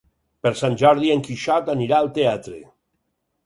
[0.45, 2.61] Per Sant Jordi en Quixot anirà al teatre.